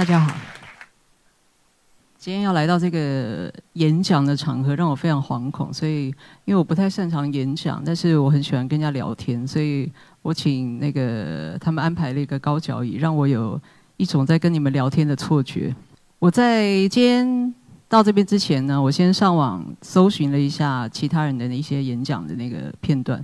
[0.00, 0.34] 大家好。
[2.16, 5.70] 今天要来到这个演讲的场合，让我非常惶恐。
[5.70, 6.06] 所以，
[6.46, 9.92] 因为我不太擅长演讲，但是我很喜欢跟人家聊天，所以
[10.22, 13.60] 我请那个他们安排了一个高脚椅，让我有
[13.98, 15.76] 一种在跟你们聊天的错觉。
[16.18, 17.54] 我在今天
[17.86, 23.22] 到这边之前呢，我先上网搜寻了一下其他人的一些演讲的那个片段，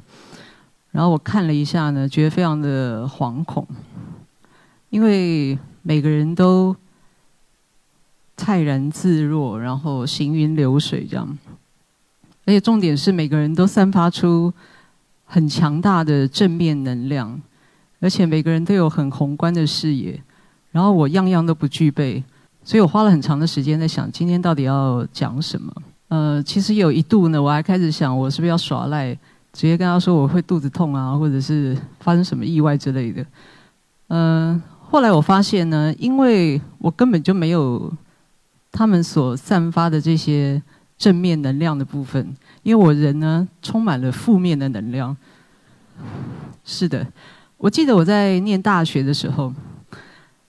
[0.90, 3.66] 然后我看了一下呢，觉得非常的惶恐，
[4.90, 6.74] 因为每个人都。
[8.38, 11.38] 泰然自若，然后行云流水这样，
[12.44, 14.52] 而且重点是每个人都散发出
[15.24, 17.40] 很强大的正面能量，
[17.98, 20.22] 而且每个人都有很宏观的视野。
[20.70, 22.22] 然后我样样都不具备，
[22.62, 25.72] 所以我花了很长的时间在想今天到底要讲什么。
[26.08, 29.14] 呃，其实有一度呢，我还开始想我是不是要耍赖，
[29.50, 33.24] 直接跟他说我会肚子痛啊，或者是发生什么意外之类的。
[34.08, 37.92] 嗯，后来我发现呢，因为我根本就没有。
[38.72, 40.62] 他们所散发的这些
[40.98, 45.16] 正面能量的部分，因为我人呢充满了负面的能量。
[46.62, 47.06] 是的，
[47.56, 49.50] 我记得我在念大学的时候，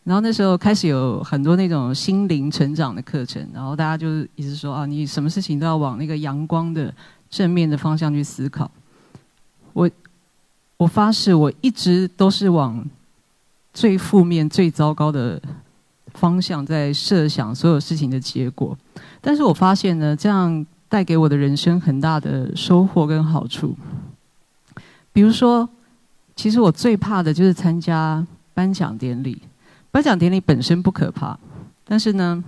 [0.04, 6.94] 然后那时候开始有很多那种心灵成长的课程，然后大家就一直说啊，你什么事情都要往那个阳光的
[7.30, 8.70] 正面的方向去思考。
[9.72, 9.90] 我
[10.76, 12.86] 我发誓，我一直都是往
[13.78, 15.40] 最负面、最糟糕的。
[16.14, 18.76] 方向在设想所有事情的结果，
[19.22, 23.78] 但是我发现呢，这样带给我的人生很大的收获跟好处。
[25.14, 25.70] 比如说，
[26.36, 28.26] 其实我最怕的就是参加
[28.56, 29.40] 颁奖典礼。
[29.92, 31.38] 颁奖典礼本身不可怕，
[31.86, 32.44] 但是呢，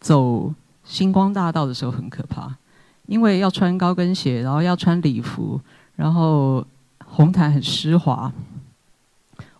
[0.00, 2.52] 走星光大道的时候很可怕，
[3.06, 5.60] 因为要穿高跟鞋，然后要穿礼服，
[5.94, 6.66] 然后
[7.04, 8.32] 红毯很湿滑，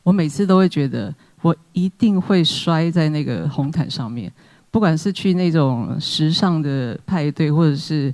[0.08, 1.14] 我每次都会觉得。
[1.40, 4.32] 我一定会摔在那个红毯上面，
[4.72, 8.12] 不管是去那种时尚的派对，或者是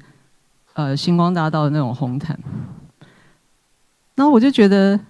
[0.74, 2.38] 呃星光大道的那种红毯。
[4.14, 5.00] 然后我就觉得，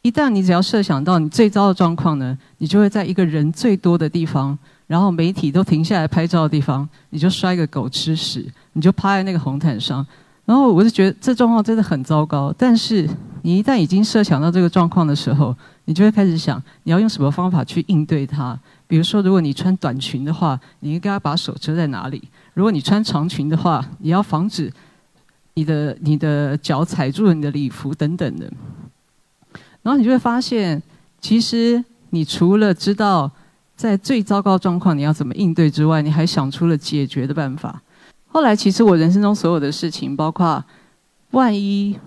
[0.00, 10.04] 一旦你只要设想到你最糟的状况呢，你就会在一个人最多的地方，然后媒体都停下来拍照的地方，你就摔个狗吃屎，你就趴在那个红毯上。
[10.46, 12.50] 然后我就觉得这状况真的很糟糕。
[12.56, 13.06] 但是
[13.42, 15.54] 你一旦已经设想到这个状况的时候，
[15.88, 18.54] 你就会开始想，你要用什么方法去应对它？
[18.86, 22.22] 比如说，如果你穿短裙的话，你应该把手遮在哪里？
[22.52, 24.70] 如果你穿长裙的话，你要防止
[25.54, 28.52] 你的你的脚踩住了你的礼服等等的。
[29.80, 30.82] 然后你就会发现，
[31.22, 33.30] 其实你除了知道
[33.74, 37.80] 在最糟糕状况你要怎么应对之外，你还想出了解决的办法。
[38.26, 40.62] 后来，其实我人生中所有的事情，包括
[41.30, 41.98] 万一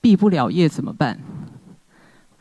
[0.00, 1.18] 毕不了业怎么办？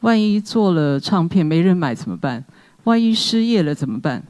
[0.02, 2.46] 万一做了唱片没人买怎么办？
[2.84, 4.24] 万一失业了怎么办？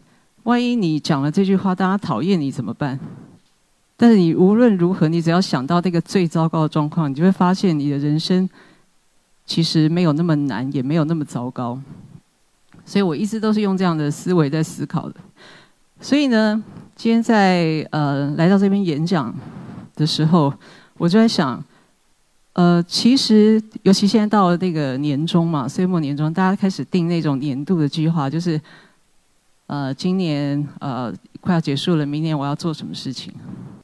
[0.44, 3.00] 万一你讲了这句话大家讨厌你怎么办？
[3.97, 8.50] 但是你无论如何，你只要想到那个最糟糕的状况，你就会发现你的人生
[9.45, 11.79] 其实没有那么难，也没有那么糟糕。
[12.85, 15.16] 所以我一直都是用这样的思维在思考的。
[15.99, 16.63] 所以呢，
[16.95, 19.35] 今天在呃来到这边演讲
[19.95, 20.53] 的时候，
[20.97, 21.61] 我就在想。
[22.57, 28.59] 呃，其实尤其现在到了那个年终嘛，岁末年终，大家开始定那种年度的计划，就是，
[29.68, 33.31] 呃，今年呃快要结束了，明年我要做什么事情？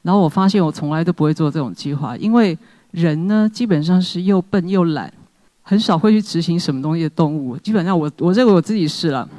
[0.02, 2.58] 然后我发现我从来都不会做这种计划，因为
[2.90, 5.14] 人呢基本上是又笨又懒，
[5.62, 7.56] 很少会去执行什么东西的动物。
[7.58, 9.30] 基本上我我认为我自己是了，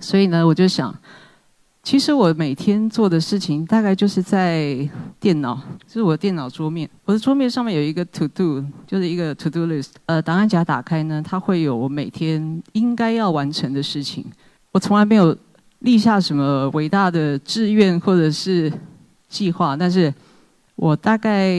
[0.00, 0.94] 所以呢，我就想。
[1.82, 4.86] 其实我每天做的事情大概就是在
[5.18, 6.88] 电脑，就是我电脑桌面。
[7.06, 9.92] 我的桌面上面有一个 To Do，就是一个 To Do list。
[10.04, 14.24] 呃，档案夹打开呢，它会有我每天应该要完成的事情。
[14.72, 15.36] 我从来没有
[15.80, 18.70] 立下什么伟大的志愿或者是
[19.28, 20.12] 计划，但是
[20.76, 21.50] 我大概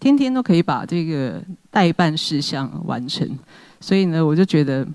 [0.00, 1.40] 天天都可以把这个
[1.70, 3.28] 代办事项完成。
[3.78, 4.88] 所以呢，我就觉得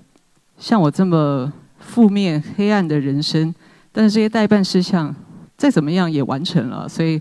[0.58, 3.54] 像我这么负面黑暗的人生。
[3.96, 5.14] 但是这些代办事项
[5.56, 7.18] 再怎么样也完成了，所以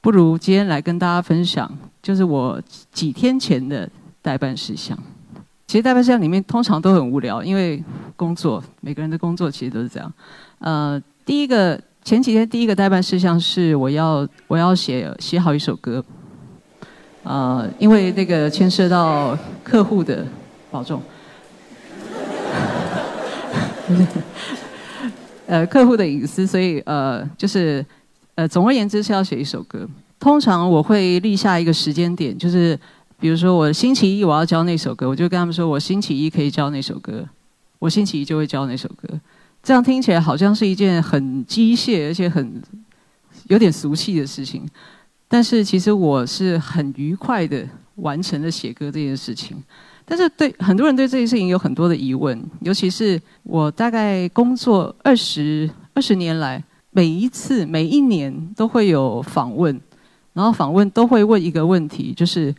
[0.00, 1.68] 不如今天来跟大家分享，
[2.00, 2.62] 就是我
[2.92, 3.90] 几天前的
[4.22, 4.96] 代办事项。
[5.66, 7.82] 其实代办事项里面通常都很无聊，因为
[8.14, 10.12] 工作每个人的工作其实都是这样。
[10.60, 16.04] 呃，第一个前几天第一个代办事项是我要我要写写好一首歌，
[17.24, 20.24] 呃，因为那个牵涉到客户的
[20.70, 21.02] 保重。
[25.46, 27.84] 呃，客户的隐私，所以呃，就是
[28.34, 29.88] 呃，总而言之是要写一首歌。
[30.18, 32.78] 通常我会立下一个时间点，就是
[33.20, 37.24] 比如说我星期一我要交那首歌，我就跟他们说我星期一可以交那首歌，
[37.78, 39.08] 我星期一就会交那首歌。
[39.62, 42.62] 这样听起来好像是一件很机械而且很
[43.48, 44.66] 有点俗气的事情，
[45.28, 47.66] 但是其实我是很愉快的
[47.96, 49.56] 完成了写歌这件事情。
[50.08, 56.62] 但是对很多人对这件事情有很多的疑问，尤其是我大概工作二十二十年来，
[56.92, 59.80] 每一次每一年都会有访问，
[60.32, 62.54] 然后访问都会问一个问题，就是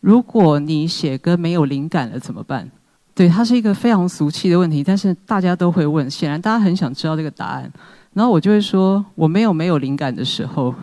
[0.00, 2.66] 如果你写歌没有灵感了怎么办？
[3.14, 7.70] 对，它是一个非常俗气的问题，但是大家都会问，显然大家很想知道这个答案。
[8.14, 10.74] 然后我就会说，我没有没有灵感的时候。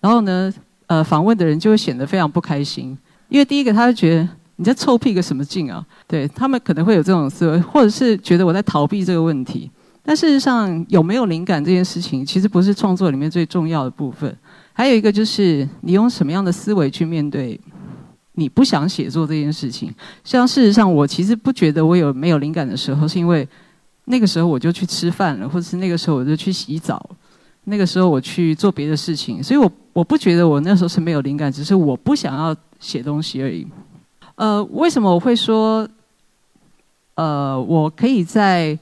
[0.00, 0.54] 然后呢，
[0.86, 2.96] 呃，访问的人就会显得非常不开心，
[3.28, 4.28] 因为第一个他就觉得。
[4.56, 5.84] 你在臭屁个什么劲啊？
[6.06, 9.70] 对他们可能会有这种思维，或者是觉得我在逃避这个问题。
[10.04, 14.36] 但事实上，有没有灵感这件事情，其实不是创作里面最重要的部分。
[14.72, 17.60] 还有一个就是，你用什么样的思维去面对
[18.32, 19.94] 你不想写作这件事情。
[20.24, 23.46] 像事实上，我其实不觉得我有没有灵感的时候，是因为
[24.06, 27.08] 那个时候我就去吃饭了，或者是那个时候我就去洗澡，
[27.64, 29.40] 那个时候我去做别的事情。
[29.40, 33.64] 所以我我不觉得我那时候是没有灵感，只是我不想要写东西而已。
[34.34, 35.88] 呃，为什么我会说，
[37.14, 38.76] 呃，我可以在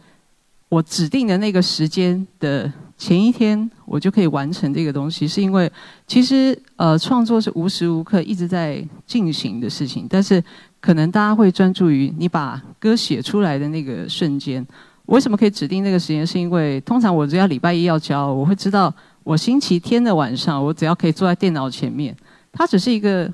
[0.68, 5.26] 我指定的那个时间的前一天，我就可以完成这个东西？
[5.26, 5.70] 是因为
[6.06, 10.42] 其实呃，创作是无时无刻一直在进行的事情，但是
[10.80, 14.64] 可能大家会专注于你把歌写出来的那个瞬间。
[15.06, 16.24] 为什么可以指定那个时间？
[16.24, 18.94] 是因为通常我只要礼拜一要交，我会知道
[19.24, 22.16] 我星期天的晚上，我只要可以坐在电脑前面，
[22.52, 23.28] 它只是一个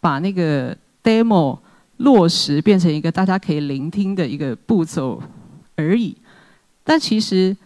[0.00, 0.74] 把那个。
[1.08, 1.58] Demo
[1.96, 5.22] 落实变成一个大家可以聆听的一个步骤
[5.74, 6.14] 而已，
[6.84, 7.56] 但其实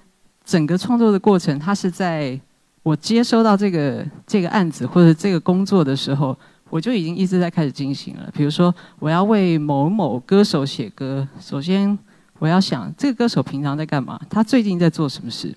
[0.44, 2.38] 整个创作的过程，它是在
[2.84, 6.36] 我接收到这个这个案子或者这个工作的时候，
[6.70, 8.30] 我就已经一直在开始进行了。
[8.32, 11.98] 比如说，我要为某某歌手写歌，首先
[12.38, 15.54] 我要想这个歌手平常在干嘛，他最近在做什么事，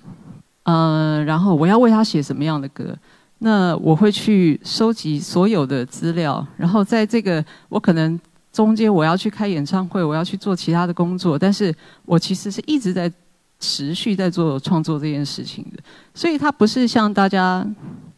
[0.63, 2.97] 嗯，然后我要为他写什么样的歌。
[3.39, 8.19] 那我会去收集所有的资料，然后在这个我可能
[8.51, 13.11] 中间我要去开演唱会，我要去做其他的工作，但是我其实是一直在
[13.59, 15.83] 持续在做创作这件事情的，
[16.13, 17.67] 所以它不是像大家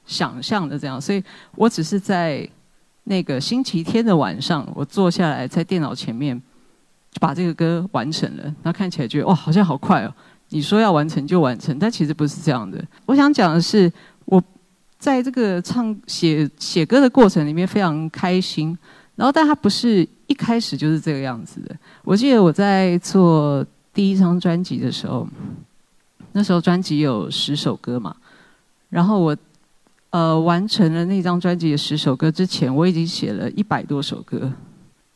[0.05, 1.21] 想象的这样，所以
[1.55, 2.47] 我只是在
[3.05, 6.39] 那个星期天的晚上，我坐下来在电脑前面
[7.11, 10.13] 就把这个歌完成了，那看起来觉得哇，好像好快哦！
[10.49, 12.81] 你说要完成就完成，但其实不是这样的。
[13.07, 13.91] 我想讲的是。
[14.99, 18.77] 在这个唱写写歌的过程里面非常开心，
[19.15, 21.75] 然后但他不是一开始就是这个样子的。
[22.03, 25.27] 我记得我在做第一张专辑的时候，
[26.31, 28.15] 那时候专辑有十首歌嘛，
[28.89, 29.37] 然后我
[30.09, 34.51] 呃完成了那张专辑的十首歌之前，我已经写了一百多首歌，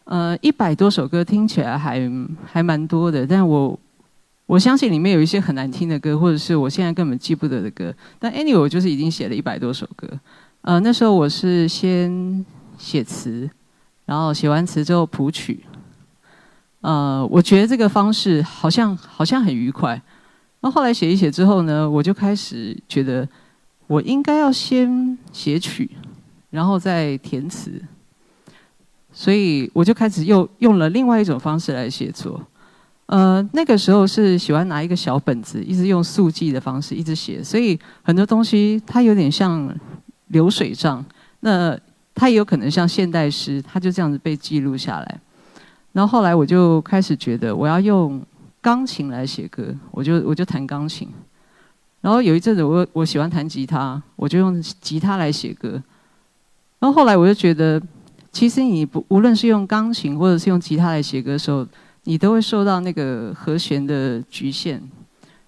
[0.04, 2.10] 呃一百多首歌听起来还
[2.46, 3.80] 还蛮多的，但我。
[4.52, 7.96] 我相信里面有一些很难听的歌，或者是我现在根本记不得的歌。
[8.20, 10.06] 但 anyway，我就是已经写了一百多首歌。
[10.64, 12.46] 呃，那时候我是先
[12.78, 13.50] 写词，
[14.06, 15.64] 然后写完词之后谱曲。
[16.82, 20.02] 呃，我觉得这个方式好像好像很愉快。
[20.60, 23.26] 那后来写一写之后呢，我就开始觉得
[23.88, 25.90] 我应该要先写曲，
[26.50, 27.82] 然后再填词。
[29.14, 32.46] 所以我就开始又用了另外一种方式来写作。
[33.12, 39.70] 呃，那个时候是喜欢拿一个小本子，一直用速记的方式一直写，所以很多东西它有点像
[40.28, 41.04] 流水账。
[41.42, 41.78] 那
[42.16, 45.20] 它也有可能像现代诗，它就这样子被记录下来。
[45.92, 48.22] 然后后来我就开始觉得我要用
[48.62, 51.06] 钢琴来写歌，我就我就弹钢琴。
[52.00, 55.72] 然后有一阵子我我喜欢弹吉他，我就用吉他来写歌。
[56.80, 57.82] 然后后来我就觉得，
[58.32, 61.68] 其实你不无论是用钢琴或者是用吉他来写歌的时候。
[62.04, 64.80] 你都会受到那个和弦的局限，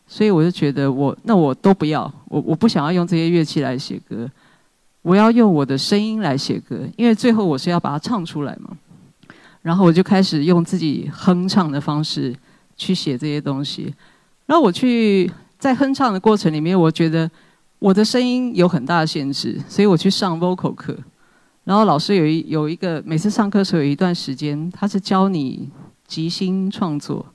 [0.05, 4.29] 所以我就觉得我那我都不要，我我不想要用这些乐器来写歌，
[5.01, 8.77] 我要用我的声音来写歌，因为最后我是要把它唱出来嘛。
[9.63, 12.35] 然后我就开始用自己哼唱的方式
[12.75, 13.93] 去写这些东西。
[14.45, 17.29] 然后我去在哼唱的过程里面，我觉得
[17.79, 20.95] 我的声音有很大的限制，所以我去上 vocal 课。
[21.63, 25.69] 然后老师有一有一个每次上课时候有一段时间，他是教你。
[26.13, 27.25] 即兴创作，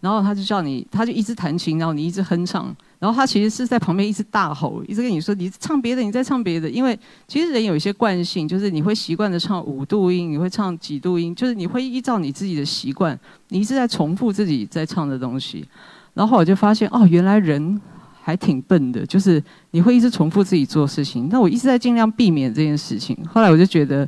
[0.00, 15.66] 然后他就叫你，他就一直弹琴，然后你一直哼唱，然后他其实是在旁边一直大吼，一直跟你说：“你唱别的，你再唱别的。”因为其实人有一些惯性，就是你会习惯的唱五度音，你会唱几度音，就是你会依照你自己的习惯，你一直在重复自己在唱的东西。
[16.12, 17.80] 然后我就发现，哦，原来人
[18.20, 21.30] 还挺笨的，就是你会一直重复自己做事情。
[21.30, 23.16] 那我一直在尽量避免这件事情。
[23.26, 24.06] 后来我就觉得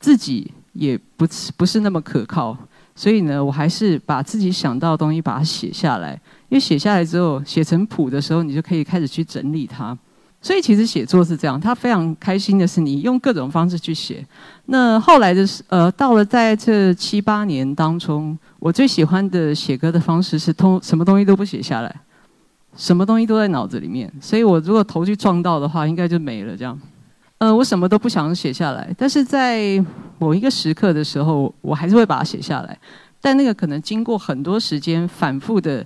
[0.00, 2.56] 自己也不是不是那么可靠。
[2.94, 6.12] 所以呢，我还是把自己想到的东西把它写下来，
[6.48, 9.96] 因为写下来之后，写成谱的时候，你就可以开始去整理它。
[10.40, 14.22] 所以其实写作是这样，他非常开心的是你用各种方式去写。
[14.66, 21.96] 那后来的呃，到了在这七八年当中，我最喜欢的写歌的方式是通什么东西都不写下来，
[22.76, 24.12] 什么东西都在脑子里面。
[24.20, 26.78] 所以我如果头去撞到的话，应该就没了这样。
[27.44, 29.84] 呃，我什么都不想写下来，但是在
[30.18, 32.78] 某一个时刻的时候，我还是会把它写下来。
[33.20, 35.84] 但那个可能经过很多时间反复的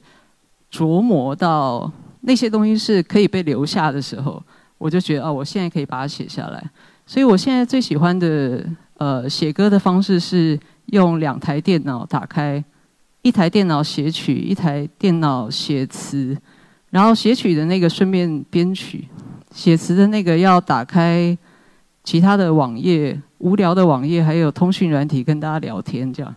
[0.70, 1.90] 琢磨到。
[2.20, 4.42] 那些东西是可以被留下的时候，
[4.76, 6.62] 我就觉得哦，我现在可以把它写下来。
[7.06, 8.62] 所以我现在最喜欢的
[8.98, 12.62] 呃写歌的方式是用两台电脑打开，
[13.22, 16.36] 一台电脑写曲，一台电脑写词，
[16.90, 19.06] 然后写曲的那个顺便编曲，
[19.54, 21.38] 写词的那个要打开
[22.08, 26.34] 其他的网页，无聊的网页，还有通讯软体跟大家聊天这样，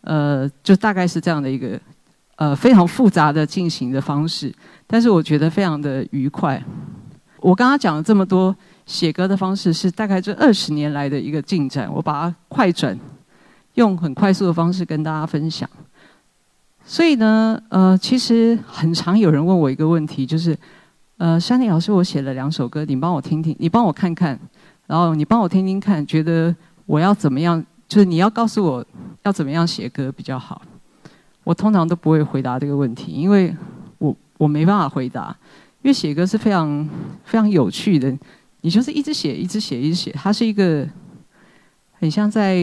[0.00, 1.80] 呃，就大概是这样的一个。
[2.34, 4.52] 呃，非常复杂的进行的方式，
[4.84, 6.60] 但是我觉得非常的愉快。
[7.38, 8.52] 我刚刚讲了这么多
[8.84, 11.88] 写歌的方式，是大概这二十年来的一个进展。
[11.94, 12.98] 我把它快转，
[13.74, 15.70] 用很快速的方式跟大家分享。
[16.84, 20.58] 所以呢，呃，其实很常有人问我一个问题，就是，
[21.18, 24.36] 呃，山林老师，我写了两首歌，你帮我听听，你帮我看看，
[24.86, 26.54] 然后你帮我听听看，觉得
[26.86, 27.64] 我要怎么样？
[27.88, 28.84] 就是你要告诉我
[29.22, 30.62] 要怎么样写歌比较好。
[31.44, 33.54] 我通常都不会回答这个问题，因为
[33.98, 35.36] 我我没办法回答，
[35.82, 36.88] 因为写歌是非常
[37.24, 38.16] 非常有趣的，
[38.60, 40.88] 你就是一直写，一直写，一直写，它是一个
[41.98, 42.56] 很像在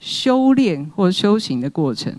[0.00, 2.12] 修炼或修行的过程。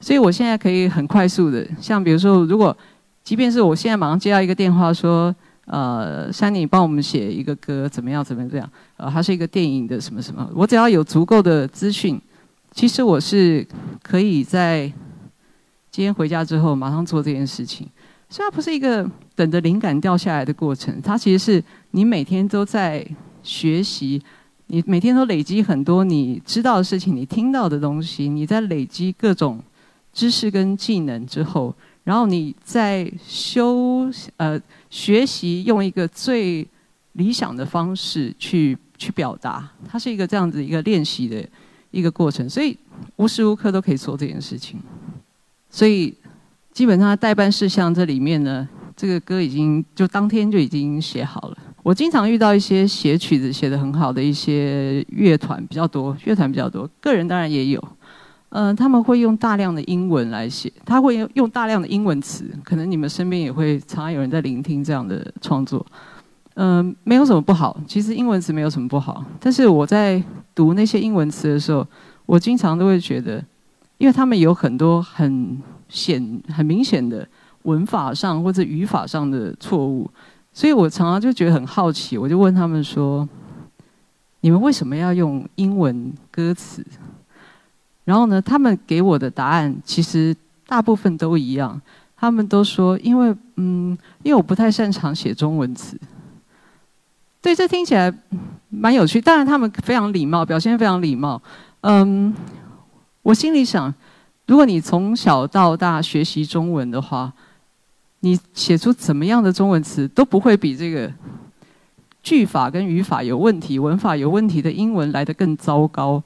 [0.00, 2.76] 所以我现在可以很快速的，像比如说，如果
[3.22, 5.34] 即便是我现在马上接到一个电话说，
[5.70, 12.20] 呃，山妮帮我们写一个歌，怎么样，怎么样，呃，它是一个电影的什么什么，我只要有足够的资讯，
[12.72, 13.66] 其实我是
[14.02, 14.92] 可以在。
[15.92, 17.84] 今天回家之后，马上做这件事情。
[18.28, 23.04] 虽然不是一个等着灵感掉下来的过程，它其实是你每天都在
[23.42, 24.22] 学习，
[24.68, 29.60] 你每天都累积很多你知道的事情，你听到的东西，你在累积各种
[30.12, 31.74] 知识跟技能之后，
[32.04, 34.58] 然后你在修呃
[34.90, 36.66] 学习用一个最
[37.12, 41.42] 理想的方式去去表达，它是一个这样子一个练习的
[41.90, 42.76] 一个过程，所以
[43.16, 44.78] 无时无刻都可以做这件事情。
[45.70, 46.12] 所以，
[46.72, 51.56] 基本上代办事项这里面呢，这个歌已经就当天就已经写好了。
[51.82, 57.82] 我经常遇到一些写曲子写得很好的一些乐团比较多，乐团比较多，个人当然也有。
[58.50, 65.84] 嗯，他们会用大量的英文来写，他会用用大量的英文词，可能你们身边也会常常有人在聆听这样的创作。
[66.54, 69.24] 嗯，没有什么不好，其实英文词没有什么不好。
[69.40, 70.22] 但是我在
[70.54, 71.86] 读那些英文词的时候，
[72.26, 73.44] 我经常都会觉得。
[73.98, 77.28] 因为他们有很多很显、很明显的
[77.64, 80.10] 文法上或者语法上的错误，
[80.54, 83.28] 所以我常常就觉得很好奇，我就问他们说
[84.40, 86.82] ：“你们为什么要用英文歌词？”
[88.10, 90.36] 然后呢，他们给我的答案其实
[90.66, 91.80] 大部分都一样，
[92.16, 95.96] 他们都说：“因为嗯，因为我不太擅长写中文词。”
[97.40, 98.12] 对，这听起来
[98.68, 99.20] 蛮有趣。
[99.20, 101.40] 当然，他们非常礼貌，表现非常礼貌。
[101.82, 102.34] 嗯。
[103.22, 103.94] 我心里想，
[104.46, 107.32] 如果你从小到大学习中文的话，
[108.20, 111.12] 你写出怎么样的中文词都不会比这个
[112.24, 116.20] 句法跟语法有问题、文法有问题的英文来得更糟糕。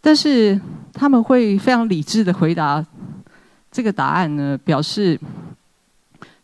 [0.00, 0.60] 但是
[0.92, 2.84] 他们会非常理智的回答
[3.70, 5.18] 这个答案呢，表示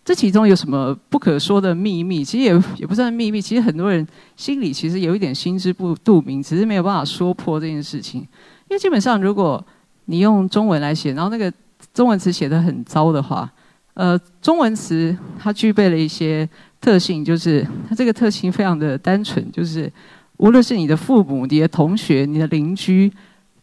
[0.05, 2.25] 这其中有什么不可说的秘密？
[2.25, 8.21] 其实也也不算秘密，其实很多人心里其实有一点心知不肚明，只是没有办法说破这件事情。
[8.69, 9.65] 因为基本上，如果
[10.05, 11.53] 你用中文来写，然后那个
[11.93, 13.51] 中文词写的很糟的话，
[13.95, 16.49] 呃，中文词它具备了一些
[16.81, 19.93] 特性，就是它这个特性非常的单纯，就是
[20.37, 23.13] 无论是你的父母、你的同学、你的邻居，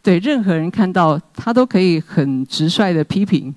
[0.04, 3.56] 对任何人看到，他都可以很直率的批评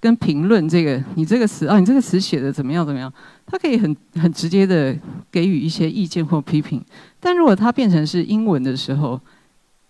[0.00, 3.10] 跟评论这个你这个词啊，你这个词写的怎么样怎么样，
[3.46, 4.94] 他可以很很直接的
[5.30, 6.84] 给予一些意见或批评。
[7.20, 9.18] 但如果它变成是英文的时候，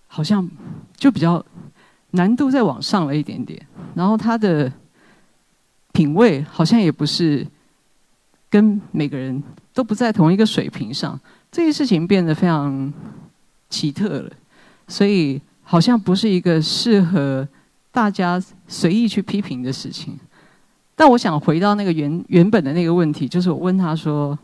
[0.06, 0.49] 好像
[0.94, 1.44] 就比较
[2.12, 3.61] 难度再往上了一点点，
[3.94, 4.70] 然后他的
[5.92, 7.44] 品味好像也不是
[8.49, 9.42] 跟每个人
[9.73, 11.18] 都不在同一个水平上，
[11.50, 12.92] 这件事情变得非常
[13.68, 14.30] 奇特了，
[14.87, 17.47] 所以好像不是一个适合
[17.90, 20.16] 大家随意去批评的事情。
[20.94, 24.38] 但我想回到那个原原本的那个问题，就是我问他说。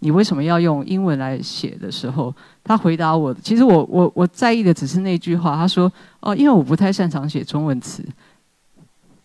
[0.00, 2.32] 你为什么要用英文来写的时候？
[2.62, 5.56] 他回答我，其实我我我在意的只是那句话。
[5.56, 5.92] 他说
[6.22, 8.04] ：“哦，因为我不太擅长写中文词，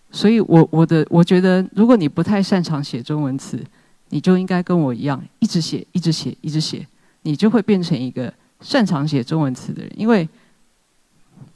[0.09, 3.63] 所以我我的我觉得，如果你不太擅长写中文词，
[4.09, 6.83] 你就应该跟我一样，一直写，一直写，一直写，
[7.21, 9.91] 你就会变成一个擅长写中文词的人。
[9.95, 10.27] 因为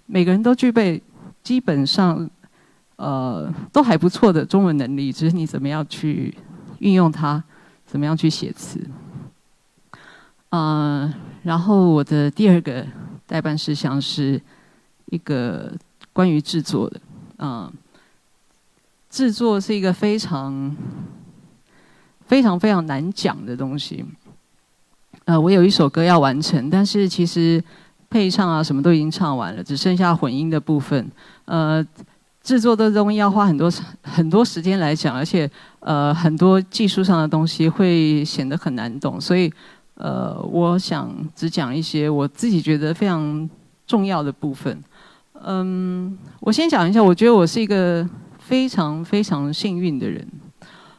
[0.08, 1.02] 每个人都具备
[1.44, 2.28] 基本上
[2.96, 6.34] 呃都还不错的中文能力，只是你怎么样去
[6.80, 7.44] 运用它，
[7.86, 8.80] 怎么样去写词。
[10.50, 12.84] 嗯，然后我的第二个
[13.28, 14.42] 代办事项是
[15.12, 15.72] 一个
[16.12, 17.00] 关于制作的，
[17.38, 17.72] 嗯。
[19.10, 20.76] 制作是一个非常、
[22.26, 24.06] 非常、非常难讲的东西。
[25.24, 27.64] 呃，我有一首歌要完成，但是其实
[28.10, 31.10] 配唱啊什么都已经唱完了，只剩下混音的部分。
[31.46, 31.86] 呃，
[32.44, 33.72] 制作的东西要花很多
[34.02, 35.50] 很多时间来讲，而且
[35.80, 39.52] 呃很多技术上的东西会显得很难懂，所以
[39.96, 43.50] 呃，我想只讲一些我自己觉得非常
[43.86, 44.84] 重要的部分。
[45.44, 48.08] 嗯，我先讲一下，我觉得我是一个。
[48.48, 50.26] 非常非常幸运的人，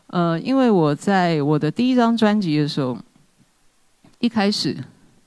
[0.09, 2.95] 呃，因为我在我的第一张专辑的时候，
[4.19, 4.77] 一开始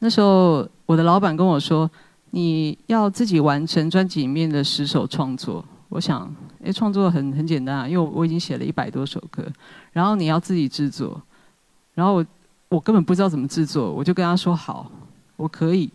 [0.03, 1.89] 那时候我的老板跟我说，
[2.31, 5.63] 你要自己完成专辑里面的十首创作。
[5.89, 9.45] 我想，哎，创作很很简单啊，因为我已经写了一百多首歌，
[9.91, 11.21] 然后你要自己制作，
[11.93, 12.25] 然后我
[12.69, 14.89] 我根本不知道怎么制作，我就跟他说好，
[15.35, 15.91] 我可以，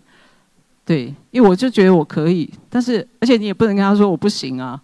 [0.85, 4.81] 对，因为我就觉得我可以，但是而且你也不能跟他说我不行啊。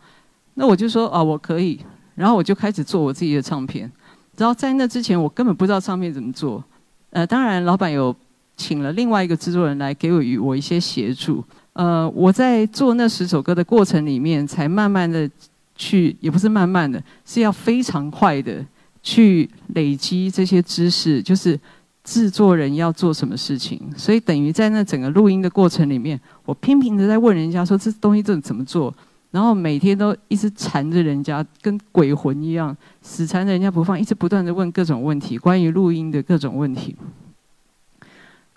[0.55, 1.79] 那我就说啊，我可以，
[2.15, 3.91] 然后我就开始做我自己的唱片。
[4.37, 6.63] 然后在那之前，我根本不知道唱片怎么做。
[7.11, 8.15] 呃，当然，老板有
[8.63, 11.43] 请了另外一个制作人来给我与我一些协助。
[11.73, 15.29] 呃，我在做那十首歌的过程里面，才慢慢的
[15.75, 18.65] 去，也不是慢慢的，是要非常快的
[19.03, 21.59] 去累积这些知识，就是
[22.05, 23.81] 制作人要做什么事情。
[23.97, 28.95] 所以等于在那整个录音的过程里面，我拼命的在问人家说这东西这怎么做。
[29.33, 36.95] 然后每天都一直缠着人家，跟鬼魂一样，死缠着人家不放，一直不断的问各种问题，关于录音的各种问题。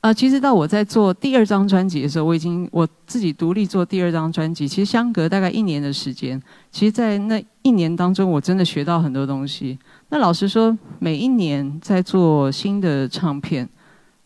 [0.06, 6.40] 呃，其实到我在做第二张专辑的时候，我已经我自己独立做第二张专辑，其实相隔大概一年的时间。
[6.70, 9.80] 其实，在那一年当中，我真的学到很多东西。
[10.10, 13.68] 那老实说，每一年在做新的唱片，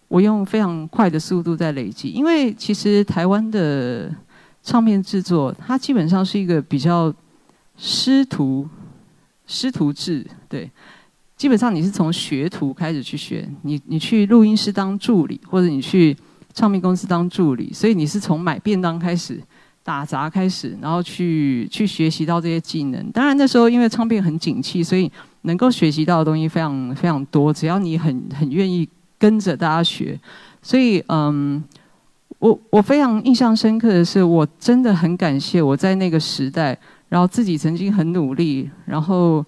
[0.09, 4.13] 我用非常快的速度在累积，因为其实台湾的。
[4.61, 7.11] 唱片制作，它基本上是一个比较
[7.77, 8.67] 师徒
[9.47, 10.69] 师徒制，对，
[11.39, 16.15] 基本上你是从学徒开始去学，你你去录音室当助理，或者你去
[16.53, 19.41] 唱片公司当助理，所以你是从买便当开始，
[19.81, 23.09] 打杂开始，然后去去学习到这些技能。
[23.11, 25.09] 当然那时候因为唱片很景气，所以
[25.43, 28.85] 能够学习到的东西非常非常多，只要你很很愿意
[29.17, 30.19] 跟着大家学，
[30.61, 31.63] 所以嗯。
[32.37, 36.77] 我我非常印象深刻的是，我真的很感谢我在那个时代，
[37.09, 39.45] 然后自己曾经很努力，然后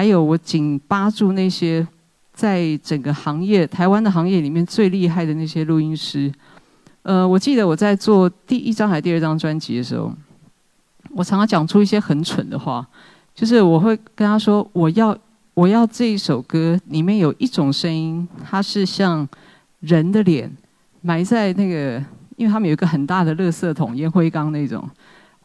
[0.00, 1.86] 还有我紧扒住那些
[2.32, 6.32] 在整个行业台湾的行业里面最厉害的那些录音师。
[7.02, 10.10] 呃，我记得我在做第一张还是第二张专辑的时候，
[11.10, 12.88] 我常常讲出一些很蠢的话，
[13.34, 15.14] 就是我会跟他说，我要
[15.52, 19.28] 我要这一首歌里面有一种声音，它是像
[19.80, 20.50] 人的脸
[21.02, 22.02] 埋在那个。
[22.36, 24.88] 因为他们有一个很大的垃圾桶、烟灰缸那种，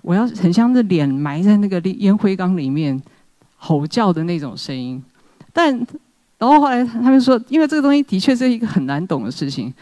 [0.02, 2.98] 我要很像是脸埋在那个烟灰缸里面
[3.58, 5.04] 吼叫的那种声音。
[5.54, 5.76] 但
[6.38, 9.74] 然后后来他们说，因为这个东西的确是一个很难懂的事情，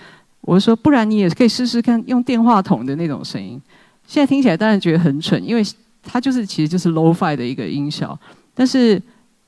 [0.41, 3.59] 我说不然你也可以试试看用电话筒的那种声音。
[4.05, 5.63] 现在听起来当然觉得很蠢，因为
[6.03, 8.17] 它就是其实就是 low-fi 的一个音效，
[8.53, 9.01] 但是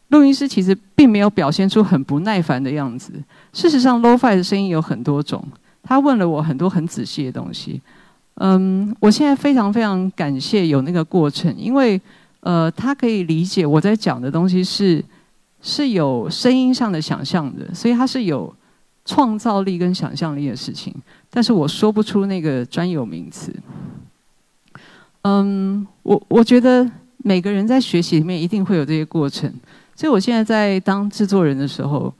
[0.07, 3.11] 录音师其实并没有表现出很不耐烦的样子。
[3.53, 5.43] 事实上，low-fi 的声音有很多种。
[5.83, 7.79] 他问了我很多很仔细的东西，
[8.35, 12.01] 嗯，我现在非常非常感谢有那个过程，因为
[12.45, 15.03] 呃，他可以理解我在讲的东西是
[15.61, 18.53] 是有声音上的想象的，所以他是有
[19.03, 20.93] 创造力跟想象力的事情，
[21.29, 23.51] 但是我说不出那个专有名词。
[25.23, 29.51] 嗯，我我觉得每个人在学习里面一定会有这些过程，
[29.95, 32.13] 所以我现在在当制作人的时候，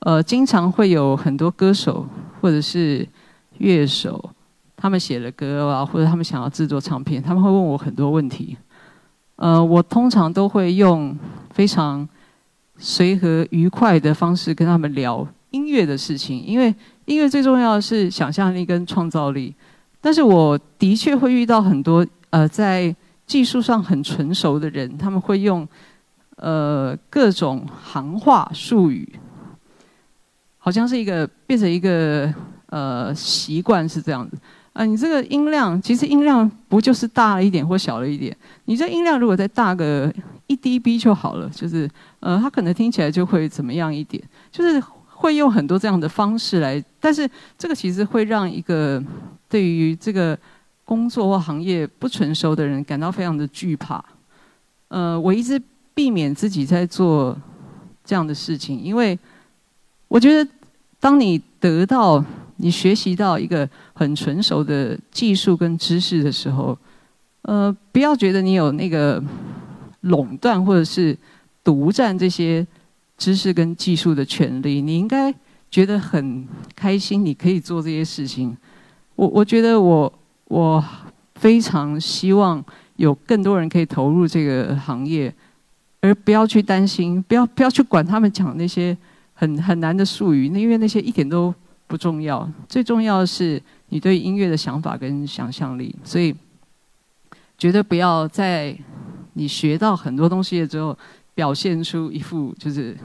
[0.00, 2.06] 呃，经常会有很多歌手。
[2.42, 3.06] 或者是
[3.58, 4.30] 乐手，
[4.74, 8.56] 他们写了歌啊，或者他们想要制作唱片，他们会问我很多问题。
[9.42, 11.18] 呃，我通常都会用
[11.50, 12.08] 非常
[12.78, 16.72] 随和愉快的方式跟他们聊音乐的事情，因为
[17.06, 19.52] 音乐最重要的是想象力跟创造力。
[20.00, 22.94] 但是我的确会遇到很多呃，在
[23.26, 25.66] 技术上很成熟的人，他们会用
[26.36, 29.12] 呃各种行话术语。
[30.56, 32.32] 好像是一个变成一个
[32.66, 34.36] 呃习惯是这样子
[34.72, 38.34] 啊，你这个音量其实音量不就是大了一点或小了一点？
[38.64, 40.12] 你这音量如果再大个
[40.46, 41.88] 一 dB 就好了，就是
[42.20, 49.02] 呃，它可能听起来就会怎么样一点，就是会用很多这样的方式来，但是这个其实会让一个
[49.48, 50.38] 对于这个
[50.84, 54.02] 工作或行业不成熟的人感到非常的惧怕。
[54.88, 55.60] 呃，我一直
[55.94, 57.36] 避免自己在做
[58.04, 59.18] 这样的事情，因为
[60.08, 60.50] 我觉得
[60.98, 62.24] 当你得到、
[62.56, 63.68] 你学习到一个
[64.02, 66.76] 很成熟的技术跟知识的时候，
[67.42, 69.22] 呃，不要觉得你有那个
[70.02, 71.16] 垄断或者是
[71.64, 72.66] 独占这些
[73.16, 75.34] 知识跟技术的权利，你应该
[75.70, 78.56] 觉得很开心，你可以做这些事情。
[79.14, 80.12] 我我觉得我
[80.48, 80.84] 我
[81.36, 82.62] 非常希望。
[82.96, 85.34] 有更多人可以投入这个行业，
[86.02, 88.96] 而不要去担心，不要不要去管他们讲那些
[89.32, 91.52] 很很难的术语，那因为那些一点都
[91.88, 92.48] 不重要。
[92.68, 93.60] 最重要的是
[93.92, 95.94] 你对音乐的想法跟想象力。
[96.02, 96.34] 所以，
[97.58, 98.74] 绝对不要在
[99.34, 100.96] 你学到很多东西之后，
[101.34, 102.96] 表现出一副就是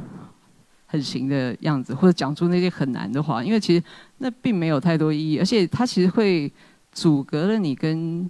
[0.86, 3.84] 很行的样子，或者讲出那些很难的话，因为其实
[4.20, 6.50] 那并没有太多意义，而且它其实会
[6.94, 8.30] 阻隔了你跟。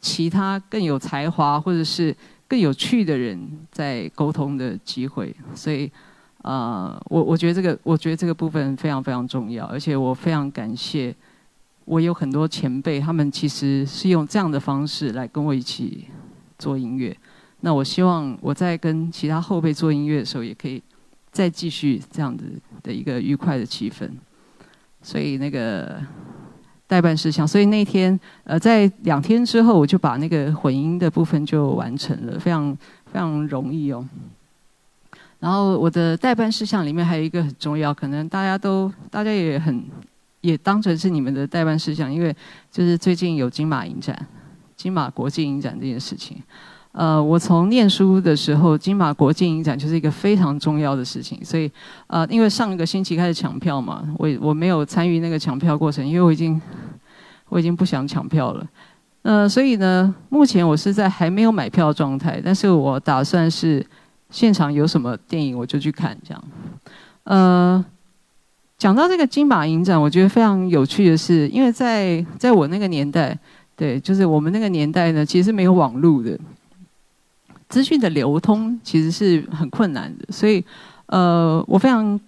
[0.00, 2.14] 其他更有才华或者是
[2.46, 3.36] 更有趣的人
[3.72, 5.90] 在沟通的机会，所以，
[6.42, 11.12] 呃，我我觉得这个，我觉得这个部分非常非常重要，而且我非常感谢，
[11.88, 16.04] 我有很多前辈，他们其实是用这样的方式来跟我一起
[16.58, 17.16] 做音乐。
[17.60, 20.82] 那我希望我在跟其他后辈做音乐的时候，也可以
[21.32, 22.44] 再继续这样子
[22.82, 24.10] 的一个愉快的气氛。
[25.02, 26.00] 所以那个。
[26.90, 32.74] 代办事项，所以那天，呃，在两天之后，我就把那个混音的部分就完成了，非常
[33.04, 34.08] 非常容易哦。
[35.38, 39.84] 然后我的代办事项里面还有一个很重要，可能大家都大家也很
[40.40, 42.34] 也当成是你们的代办事项，因为
[42.70, 44.26] 就是最近有金马影展、
[44.76, 46.42] 金马国际影展这件事情。
[46.92, 51.70] 呃，我从念书的时候，金马国际影展就是一个非常重要的事情，所以
[52.08, 56.60] 呃，因为上一个星期开始抢票嘛，我我没有参与那个抢票过程，因为我已经
[57.50, 58.66] 我已经不想抢票了。
[59.22, 63.84] 呃，所以呢，目前我是在还没有买票状态，但是我打算是
[64.30, 66.44] 现场有什么电影我就去看这样。
[67.24, 67.84] 呃，
[68.78, 73.36] 讲到这个金马影展，我觉得非常有趣的是，因为在在我那个年代，
[73.76, 76.38] 对，就是我们那个年代呢，其实是没有网络的。
[77.68, 80.64] 资讯的流通其实是很困难的，所以，
[81.06, 82.18] 呃，我非常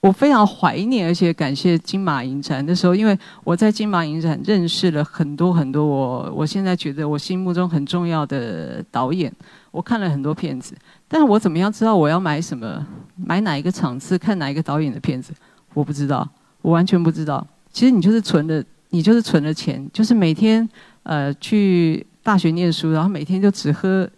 [0.00, 9.32] 我非常怀念，而且感谢金马影展的时候，因为我在金马影展认识了很多很多我我现在觉得我心目中很重要的导演，
[9.70, 10.74] 我看了很多片子，
[11.06, 15.32] 但是我怎么样知道我要买什么，买哪一个场次看哪一个导演的片子，
[15.78, 16.28] 我不知道，
[16.62, 17.46] 我完全不知道。
[17.72, 20.68] 其实你就是存了，你就是存了钱，就是每天
[21.04, 24.08] 呃去大学念书，然后每天就只喝。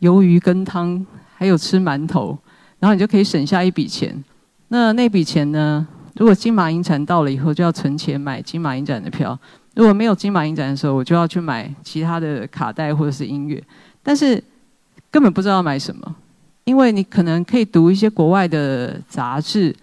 [0.00, 2.36] 鱿鱼羹汤，还有吃馒头，
[2.78, 4.14] 然后你就可以省下一笔钱。
[4.68, 5.88] 那那笔钱呢？
[6.16, 9.34] 如果金马影展到了以后，就要存钱买金马影展的票；
[9.74, 13.62] 如果没有金马影展的时候，我就要去买其他的卡带或者是音乐。
[14.02, 14.42] 但是
[15.10, 16.14] 根本不知道买什么，
[16.64, 19.74] 因为你可能可以读一些国外的杂志，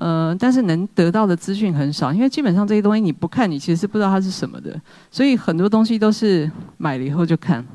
[0.00, 4.80] 呃，但是能得到的资讯很少，因为基本上这些东西你不看，你其实是不知道它是什么的。
[5.10, 7.66] 所以很多东西都是买了以后就看。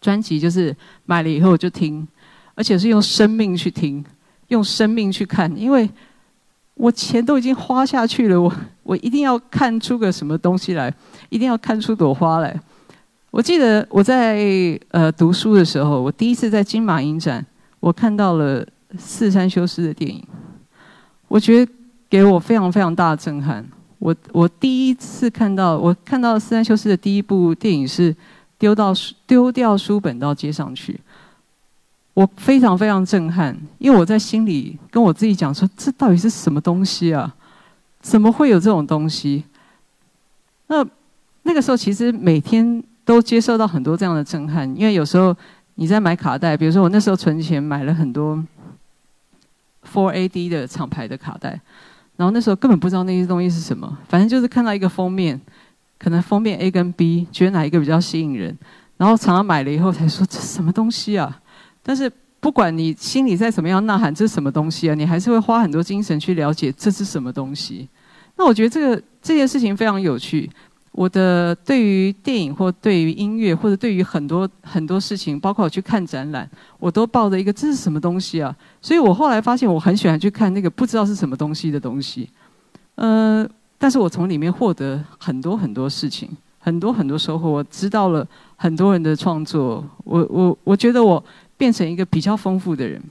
[0.00, 2.06] 专辑就是买了以后就听，
[2.54, 4.02] 而且是用生命去听，
[4.48, 5.88] 用生命去看，因为
[6.74, 8.50] 我钱都已经花下去了，我
[8.82, 10.90] 我一定要看出个什么东西来，
[11.28, 12.58] 一定要看出朵花来。
[13.30, 14.38] 我记得我在
[14.90, 17.44] 呃读书的时候，我第一次在金马影展，
[17.78, 18.66] 我看到了
[18.98, 20.26] 四山修斯的电影，
[21.30, 21.72] 我觉得
[22.10, 23.64] 给我非常非常大的震撼。
[24.00, 28.14] 我我第一次看到，我看到四山修斯的第一部电影是。
[28.60, 28.92] 丢到
[29.26, 31.00] 丢掉书本到街上去，
[32.12, 37.34] 我非常非常震撼，因为我在心里跟我自己讲说：这到底是什么东西啊？
[38.02, 39.44] 怎么会有这种东西？
[40.66, 40.86] 那
[41.44, 45.34] 那个时候其实每天都接受到很多这样的震撼，因为有时候
[45.76, 48.38] 你在买卡带，比如说我那时候存钱买了很多
[49.84, 51.60] Four AD 的厂牌的卡带，
[52.16, 55.40] 然后那时候根本不知道那些东西是什么，反正就是看到一个封面。
[55.98, 58.56] 可能封面 A 跟 B 觉得哪一个比较吸引人，
[58.96, 61.40] 然后常常买了以后才说这什么东西啊？
[61.82, 67.86] 但是不管你心里再怎么样呐喊这是什么东西啊，你还是会花很多精神去了解这是什么东西。
[68.36, 70.50] 那我觉得这个这件事情非常有趣。
[70.92, 76.48] 我的对于电影或对于音乐或者对于很多很多事情，包括我去看展览，
[76.78, 78.54] 我都抱着一个这是什么东西啊？
[78.80, 82.28] 所以我后来发现我很喜欢去看那个不知道是什么东西的东西，
[82.96, 83.48] 呃。
[83.82, 87.48] 但是我从里面获得很多很多事情，很多很多收获。
[87.48, 91.24] 我知道了很多人的创作，我我我觉得我
[91.56, 93.02] 变成一个比较丰富的人。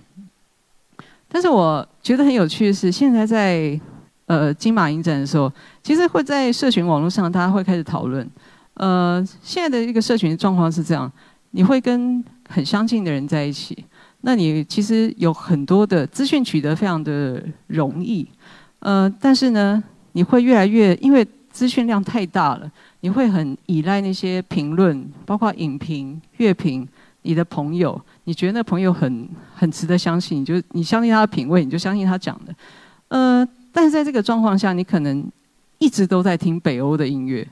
[1.27, 3.81] 但是我觉得很有趣的是，现在在
[4.29, 8.29] 呃金马影展的时候，其实会在社群网络上，大家会开始讨论。
[8.75, 11.11] 呃，现在的一个社群状况是这样：
[11.49, 13.83] 你会跟很相近的人在一起，
[14.21, 18.27] 那你其实有很多的资讯取得非常的容易。
[18.81, 26.87] 呃，但是呢，你会越来越因为资讯量太大了，你会很依赖那些评论，包括影评、乐评。
[27.23, 32.55] 你的朋友，你觉得那朋友很很值得相信，你就你相信他的品味，你就相信他讲的。
[33.09, 35.29] 呃，但是在这个状况下，你可能
[35.77, 37.47] 一直都在听北欧的音乐。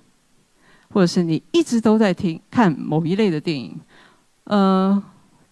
[0.90, 3.78] 或者是你一直都在听看某一类的电影，
[4.46, 5.04] 呃，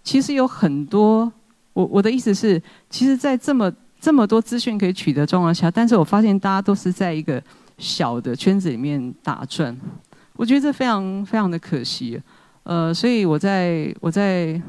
[0.01, 1.29] 其实有很多，
[1.73, 7.43] 我我的意思是，其实，在这么这么多资讯可以取得状况下，但是我发现大家都是在一个
[7.77, 9.77] 小的圈子里面打转，
[10.37, 12.19] 我觉得这非常非常的可惜，
[12.63, 14.59] 呃，所以我在我在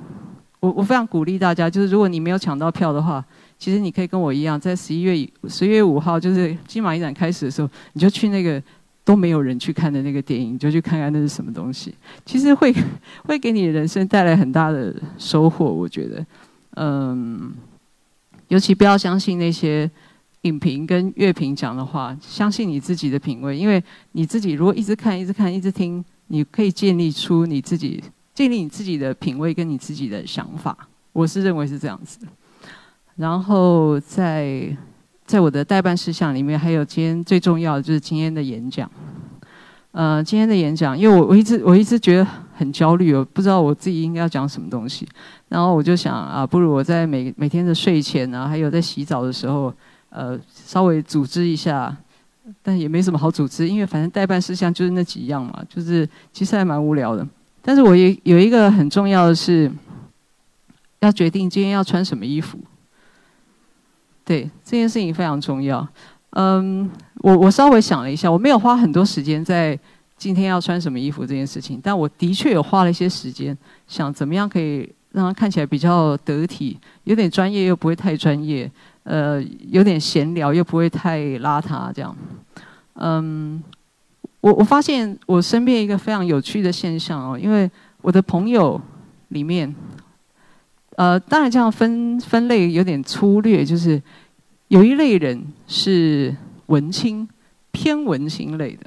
[0.58, 3.24] 我我非常鼓励大家，就是如果你没有抢到票的话，
[3.58, 8.62] 其实你可以跟我一样，在十一月十一月五号，就是金马影展开始的时候，你就去那个。
[9.06, 11.94] 都没有人去看的那个电影，你就去看看那是什么东西。
[12.24, 12.74] 其实会
[13.22, 16.26] 会给你人生带来很大的收获，我觉得。
[16.70, 17.54] 嗯，
[18.48, 19.88] 尤其不要相信那些
[20.40, 28.02] 影评跟乐评讲的话，相信你自己的品味，因为你自己如果一直看、一直看、一直听，你可以建立出你自己
[28.34, 30.76] 建立你自己的品味跟你自己的想法。
[31.12, 32.26] 我是认为是这样子的。
[33.16, 34.76] 然后在。
[35.26, 38.88] 在我的代办事项里面，还有今天最重要的就是今天的演讲。
[39.90, 42.24] 呃，今天的演讲，因为我我一直我一直觉得
[42.54, 45.04] 很焦虑，我不知道我自己应该要讲什么东西。
[45.48, 49.74] 然后我就想啊，不如我在每每天的睡前啊，还有在洗澡的时候，
[50.10, 51.96] 呃，稍微组织一下。
[52.62, 57.26] 但也没什么好组织，因为反正代办事项就是那几样嘛，就是其实还蛮无聊的。
[57.60, 59.68] 但是我也有一个很重要的是，
[61.00, 62.56] 要决定今天要穿什么衣服。
[64.26, 65.86] 对这件事情非常重要。
[66.30, 69.78] 嗯，我我稍微想了一下，我没有花很多时间在
[70.18, 78.70] 今天要穿什么衣服这件事情，但我的确有花了一些时间，想怎么样可以让它看起来比较得体，有点专业又不会太专业，
[79.04, 82.14] 呃，有点闲聊又不会太邋遢这样。
[82.94, 83.62] 嗯，
[84.40, 87.70] 我我发现我身边一个非常有趣的现象哦，因为
[88.02, 88.78] 我的朋友
[89.28, 89.72] 里面。
[90.96, 94.02] 呃，当然这样分分类有点粗略，就是
[94.68, 96.34] 有一类人是
[96.66, 97.28] 文青，
[97.70, 98.86] 偏文青类的。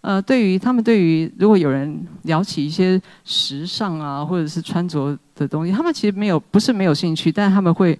[0.00, 7.98] 呃，对于他们，对于如果有人聊起一些时尚啊，或者是穿着的东西，他们其实没有不是没有兴趣，但他们会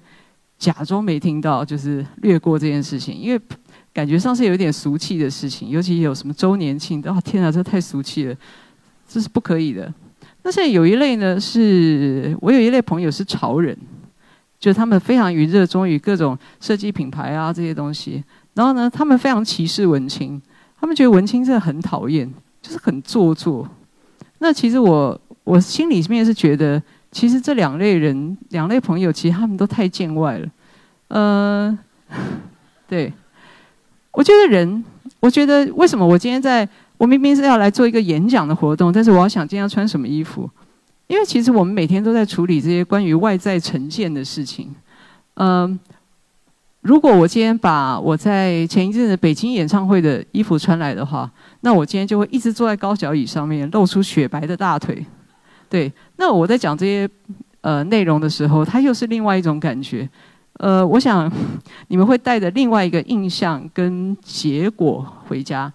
[0.59, 3.41] 假装没听到，就是略过这件事情，因为
[3.93, 8.37] 感觉上是有点俗气的事情，尤其有什么周年庆，哦天啊，这太俗气了，
[9.09, 9.93] 这是不可以的。
[10.49, 13.77] 那现在有一类呢，是我有一类朋友是潮人，
[14.59, 18.25] 就他们非常于热衷于各种设计品牌啊这些东西。
[18.55, 20.41] 然后呢，他们非常歧视文青，
[20.81, 22.27] 他们觉得文青真的很讨厌，
[22.63, 23.69] 就是很做作。
[24.39, 26.83] 那其实我我心里面是觉得，
[27.13, 30.49] 其实这两类人、两类朋友，其实他们都太见外了。
[31.09, 31.79] 呃，
[32.89, 33.13] 对，
[34.13, 34.83] 我觉得人，
[35.21, 36.67] 我觉得为什么我今天在。
[36.99, 40.51] 我明明是要来做一个演讲的活动，但是我要想今天要穿什么衣服，
[41.07, 44.75] 因为其实我们每天都在处理这些关于外在呈现的事情。
[45.35, 45.79] 嗯，
[46.81, 51.31] 如果我今天把我在前一阵子北京演唱会的衣服穿来的话，
[51.61, 55.07] 那我今天就会一直坐在高脚椅上面，露出雪白的大腿。
[55.71, 57.09] 对，那我在讲这些
[57.61, 60.09] 呃内容的时候，它又是另外一种感觉。
[60.55, 61.31] 呃，我想
[61.87, 65.73] 你们会带着另外一个印象跟结果回家。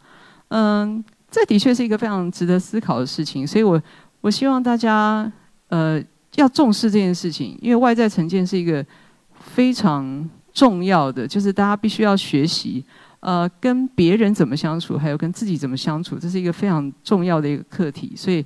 [0.50, 1.02] 嗯。
[1.34, 3.82] 这的确是一个非常值得思考的事情，所以我
[4.22, 5.30] 我希望大家
[5.70, 6.00] 呃
[6.36, 8.86] 要重视这件事情，因为外在成见是一个
[9.34, 12.86] 非常重要的，就是大家必须要学习
[13.20, 18.46] 呃跟别人怎么相处，还有跟自己怎么相处，这是一个非常重要的一个课题，所以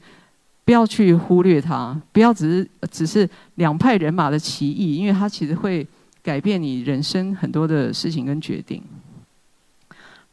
[0.63, 5.85] 不要去忽略它，不要只是只是两派人马的歧义，因为它其实会
[6.23, 8.81] 改变你人生很多的事情跟决定，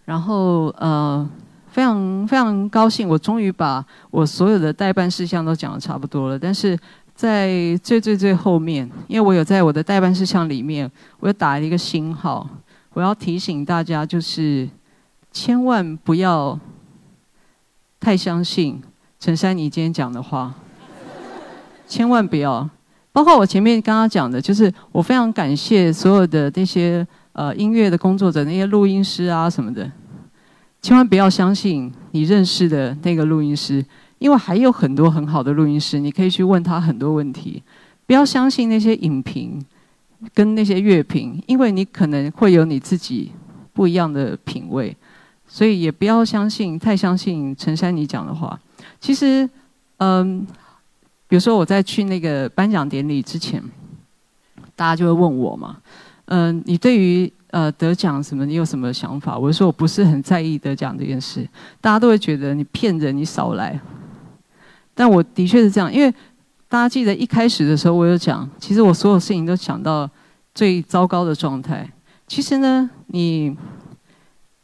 [0.04, 1.28] 然后呃。
[1.74, 6.38] 非常非常高兴，我终于把我所有的代办事项都讲的差不多了。
[6.38, 6.78] 但是
[7.16, 12.48] 在最最最后面，因为我有在我的代办事项里面，我又打了一个星号。
[12.92, 14.68] 我要提醒大家，就是
[15.32, 16.56] 千万不要
[17.98, 18.80] 太相信
[19.18, 20.54] 陈珊妮今天讲的话，
[21.88, 22.70] 千万不要。
[23.10, 29.90] 包括我前面刚刚讲的，就是我非常感谢所有的那些呃音乐的工作者，那些录音师啊什么的。
[30.85, 33.83] 千万不要相信你认识的那个录音师，
[34.18, 37.62] 因为还有很多很好的录音师，你可以去问他很多问题。
[38.05, 39.64] 不要相信那些影评
[40.35, 43.33] 跟那些乐评，因为你可能会有你自己
[43.73, 44.94] 不一样的品味，
[45.49, 48.61] 所以也不要相信太相信陈珊妮讲的话。
[49.01, 49.49] 其实，
[49.97, 50.47] 嗯，
[51.27, 53.62] 比如说我在去那个颁奖典礼之前，
[54.77, 55.79] 大家就会问我嘛，
[56.27, 59.38] 嗯，你对于呃得奖什么，你有什么想法？
[59.38, 61.48] 我说我不是很在意得奖这件事，
[61.80, 63.80] 大家都会觉得你骗人，你少来。
[64.92, 66.12] 但我的确是这样，因为
[66.68, 70.10] 大家记得一开始的时候，我有讲，其实我所有事情都想到
[70.52, 71.88] 最糟糕的状态。
[72.26, 73.56] 其实呢，你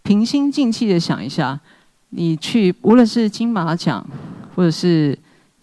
[0.02, 1.60] 平心静气的想一下，
[2.08, 4.04] 你去无论是金马奖
[4.56, 5.16] 或者是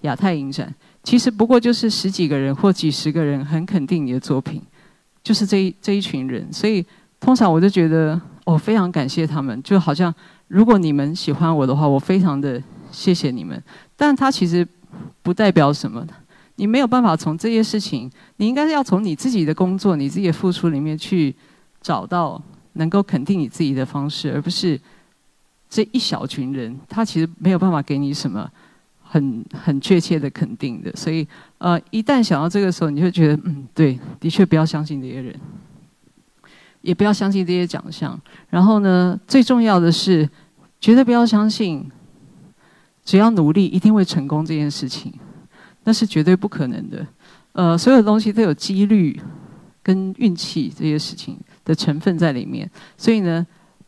[0.03, 4.61] 亚太影展，其实不过就是十几个人或几十个人很肯定你的作品，
[5.21, 6.47] 就是这一这一群人。
[6.53, 6.85] 所以
[7.19, 10.13] 通常我就觉得，我非常感谢他们，就好像
[10.47, 13.61] 如果你们喜欢我的话，我非常的谢谢你们。
[13.95, 14.65] 但他其实
[15.21, 16.05] 不代表什么，
[16.55, 21.35] 你没有办法从这些事情，你应该是要从你自己的工作、你自己的付出里面去
[21.81, 22.41] 找到
[22.73, 24.79] 能够肯定你自己的方式，而不是
[25.69, 28.49] 这一小群人，他其实没有办法给你什么
[29.03, 30.91] 很很确切的肯定的。
[30.95, 31.27] 所以，
[31.57, 35.35] 呃，一旦想到这个时候，你就觉得，嗯，对，的确不要相信这些人，
[36.87, 38.17] 也不要相信这些奖项。
[38.49, 40.27] 然后呢，最重要的是，
[40.79, 41.85] 绝对不要相信。
[43.03, 45.13] 只要努力，一定会成功这件事情，
[45.85, 47.07] 那是绝对不可能的。
[47.53, 49.17] 呃，所有东西都有几率
[49.81, 53.47] 跟运气这些事情的成分在里面，所以呢，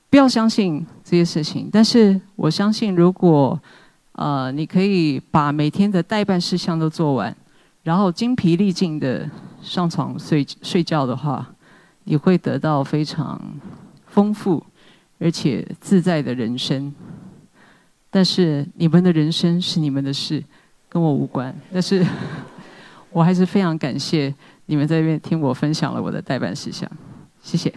[0.09, 1.69] 不要相信这些事情。
[1.69, 3.59] 但是我相信，如果
[4.13, 7.35] 呃你可以把每天的代办事项都做完，
[7.83, 9.29] 然后精疲力尽的
[9.61, 11.45] 上床睡睡觉的话，
[12.09, 13.39] 你会得到非常
[14.07, 14.65] 丰富
[15.19, 16.91] 而且自在的人生。
[18.09, 20.43] 但是你们的人生是你们的事，
[20.89, 21.55] 跟我无关。
[21.71, 22.03] 但是
[23.11, 24.33] 我还是非常感谢
[24.65, 26.89] 你们在这边听我分享了我的代办事项，
[27.43, 27.71] 谢谢。